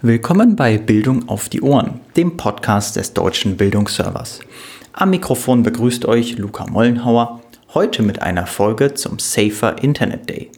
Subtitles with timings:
[0.00, 4.38] Willkommen bei Bildung auf die Ohren, dem Podcast des Deutschen Bildungsservers.
[4.92, 7.40] Am Mikrofon begrüßt euch Luca Mollenhauer,
[7.74, 10.50] heute mit einer Folge zum Safer Internet Day.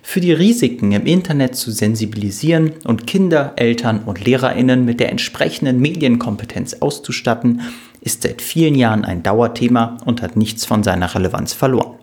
[0.00, 5.78] Für die Risiken im Internet zu sensibilisieren und Kinder, Eltern und Lehrerinnen mit der entsprechenden
[5.78, 7.60] Medienkompetenz auszustatten,
[8.00, 11.98] ist seit vielen Jahren ein Dauerthema und hat nichts von seiner Relevanz verloren.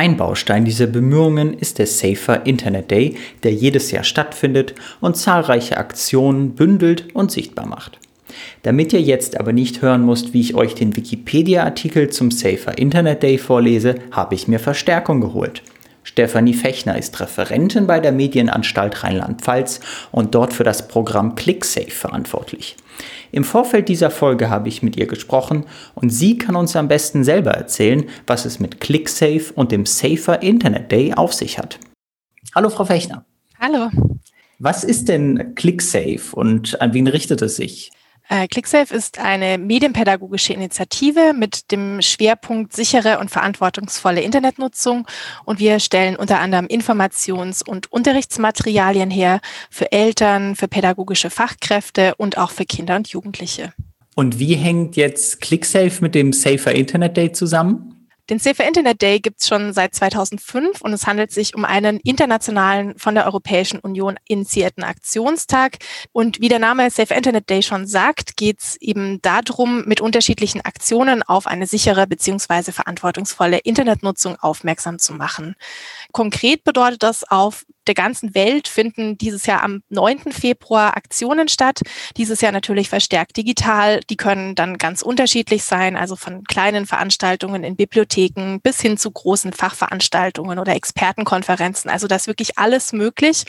[0.00, 5.76] Ein Baustein dieser Bemühungen ist der Safer Internet Day, der jedes Jahr stattfindet und zahlreiche
[5.76, 7.98] Aktionen bündelt und sichtbar macht.
[8.62, 13.22] Damit ihr jetzt aber nicht hören müsst, wie ich euch den Wikipedia-Artikel zum Safer Internet
[13.22, 15.62] Day vorlese, habe ich mir Verstärkung geholt.
[16.02, 19.80] Stefanie Fechner ist Referentin bei der Medienanstalt Rheinland-Pfalz
[20.12, 22.78] und dort für das Programm ClickSafe verantwortlich.
[23.32, 25.64] Im Vorfeld dieser Folge habe ich mit ihr gesprochen
[25.94, 30.42] und sie kann uns am besten selber erzählen, was es mit ClickSafe und dem Safer
[30.42, 31.78] Internet Day auf sich hat.
[32.54, 33.24] Hallo, Frau Fechner.
[33.58, 33.90] Hallo.
[34.58, 37.90] Was ist denn ClickSafe und an wen richtet es sich?
[38.30, 45.04] Äh, ClickSafe ist eine medienpädagogische Initiative mit dem Schwerpunkt sichere und verantwortungsvolle Internetnutzung
[45.44, 52.38] und wir stellen unter anderem Informations- und Unterrichtsmaterialien her für Eltern, für pädagogische Fachkräfte und
[52.38, 53.72] auch für Kinder und Jugendliche.
[54.14, 57.99] Und wie hängt jetzt ClickSafe mit dem Safer Internet Day zusammen?
[58.30, 61.98] Den Safer Internet Day gibt es schon seit 2005 und es handelt sich um einen
[61.98, 65.78] internationalen, von der Europäischen Union initiierten Aktionstag.
[66.12, 70.60] Und wie der Name Safer Internet Day schon sagt, geht es eben darum, mit unterschiedlichen
[70.60, 72.70] Aktionen auf eine sichere bzw.
[72.70, 75.56] verantwortungsvolle Internetnutzung aufmerksam zu machen.
[76.12, 80.32] Konkret bedeutet das, auf der ganzen Welt finden dieses Jahr am 9.
[80.32, 81.80] Februar Aktionen statt.
[82.16, 84.00] Dieses Jahr natürlich verstärkt digital.
[84.10, 89.10] Die können dann ganz unterschiedlich sein, also von kleinen Veranstaltungen in Bibliotheken bis hin zu
[89.10, 91.90] großen Fachveranstaltungen oder Expertenkonferenzen.
[91.90, 93.44] Also da ist wirklich alles möglich.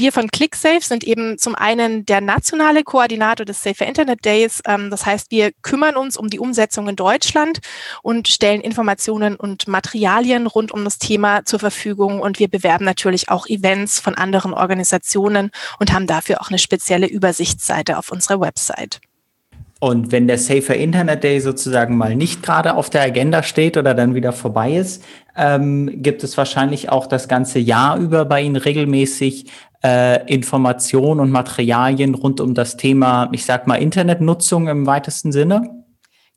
[0.00, 4.62] Wir von ClickSafe sind eben zum einen der nationale Koordinator des Safer Internet Days.
[4.66, 7.58] Ähm, das heißt, wir kümmern uns um die Umsetzung in Deutschland
[8.02, 12.20] und stellen Informationen und Materialien rund um das Thema zur Verfügung.
[12.20, 17.06] Und wir bewerben natürlich auch Events von anderen Organisationen und haben dafür auch eine spezielle
[17.06, 19.02] Übersichtsseite auf unserer Website.
[19.82, 23.94] Und wenn der Safer Internet Day sozusagen mal nicht gerade auf der Agenda steht oder
[23.94, 25.02] dann wieder vorbei ist,
[25.36, 29.46] ähm, gibt es wahrscheinlich auch das ganze Jahr über bei Ihnen regelmäßig
[29.82, 35.84] äh, Informationen und Materialien rund um das Thema, ich sag mal, Internetnutzung im weitesten Sinne?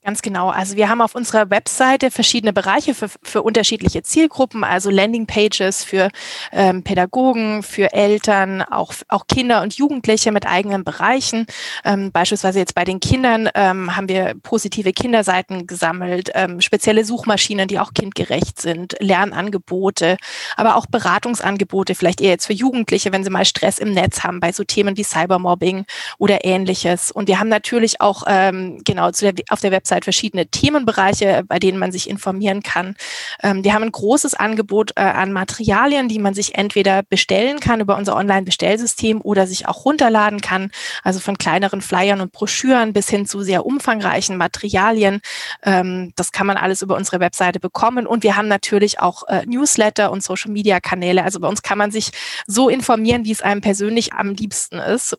[0.05, 0.49] Ganz genau.
[0.49, 6.09] Also wir haben auf unserer Webseite verschiedene Bereiche für, für unterschiedliche Zielgruppen, also Landingpages für
[6.51, 11.45] ähm, Pädagogen, für Eltern, auch, auch Kinder und Jugendliche mit eigenen Bereichen.
[11.85, 17.69] Ähm, beispielsweise jetzt bei den Kindern ähm, haben wir positive Kinderseiten gesammelt, ähm, spezielle Suchmaschinen,
[17.69, 20.17] die auch kindgerecht sind, Lernangebote,
[20.57, 24.41] aber auch Beratungsangebote, vielleicht eher jetzt für Jugendliche, wenn sie mal Stress im Netz haben
[24.41, 25.85] bei so Themen wie Cybermobbing
[26.17, 27.09] oder ähnliches.
[27.09, 31.43] Und wir haben natürlich auch ähm, genau zu der, auf der Webseite Website verschiedene Themenbereiche,
[31.47, 32.95] bei denen man sich informieren kann.
[33.41, 37.79] Ähm, wir haben ein großes Angebot äh, an Materialien, die man sich entweder bestellen kann
[37.79, 40.71] über unser Online-Bestellsystem oder sich auch runterladen kann.
[41.03, 45.21] Also von kleineren Flyern und Broschüren bis hin zu sehr umfangreichen Materialien.
[45.63, 48.07] Ähm, das kann man alles über unsere Webseite bekommen.
[48.07, 51.23] Und wir haben natürlich auch äh, Newsletter und Social-Media-Kanäle.
[51.23, 52.11] Also bei uns kann man sich
[52.47, 55.17] so informieren, wie es einem persönlich am liebsten ist.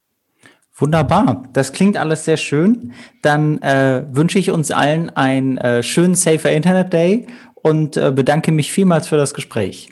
[0.76, 2.92] Wunderbar, das klingt alles sehr schön.
[3.22, 8.50] Dann äh, wünsche ich uns allen einen äh, schönen Safer Internet Day und äh, bedanke
[8.50, 9.90] mich vielmals für das Gespräch.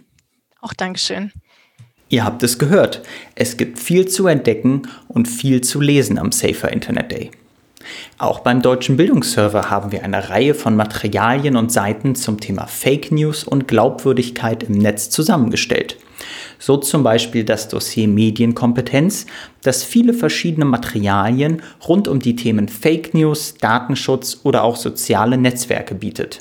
[0.61, 1.33] Auch Dankeschön.
[2.09, 3.03] Ihr habt es gehört.
[3.37, 7.31] Es gibt viel zu entdecken und viel zu lesen am Safer Internet Day.
[8.19, 13.13] Auch beim Deutschen Bildungsserver haben wir eine Reihe von Materialien und Seiten zum Thema Fake
[13.13, 15.97] News und Glaubwürdigkeit im Netz zusammengestellt.
[16.63, 19.27] So zum Beispiel das Dossier Medienkompetenz,
[19.63, 25.97] das viele verschiedene Materialien rund um die Themen Fake News, Datenschutz oder auch soziale Netzwerke
[25.97, 26.39] bietet.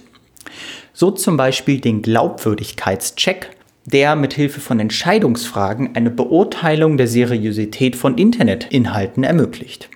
[0.93, 3.49] So zum Beispiel den Glaubwürdigkeitscheck,
[3.85, 9.89] der mithilfe von Entscheidungsfragen eine Beurteilung der Seriosität von Internetinhalten ermöglicht.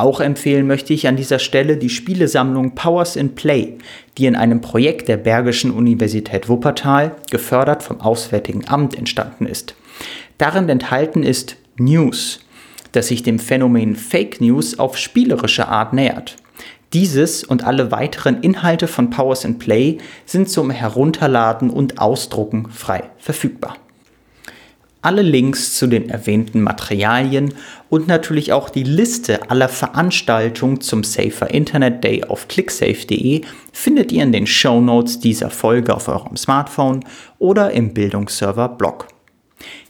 [0.00, 3.76] Auch empfehlen möchte ich an dieser Stelle die Spielesammlung Powers in Play,
[4.16, 9.74] die in einem Projekt der Bergischen Universität Wuppertal, gefördert vom Auswärtigen Amt, entstanden ist.
[10.38, 12.40] Darin enthalten ist News,
[12.92, 16.36] das sich dem Phänomen Fake News auf spielerische Art nähert.
[16.94, 23.02] Dieses und alle weiteren Inhalte von Powers in Play sind zum Herunterladen und Ausdrucken frei
[23.18, 23.76] verfügbar.
[25.02, 27.54] Alle Links zu den erwähnten Materialien
[27.88, 33.40] und natürlich auch die Liste aller Veranstaltungen zum Safer Internet Day auf clicksafe.de
[33.72, 37.02] findet ihr in den Show Notes dieser Folge auf eurem Smartphone
[37.38, 39.08] oder im Bildungsserver Blog.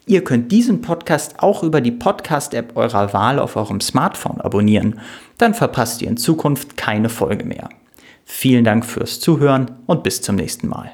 [0.07, 5.01] Ihr könnt diesen Podcast auch über die Podcast-App eurer Wahl auf eurem Smartphone abonnieren.
[5.39, 7.69] Dann verpasst ihr in Zukunft keine Folge mehr.
[8.25, 10.93] Vielen Dank fürs Zuhören und bis zum nächsten Mal.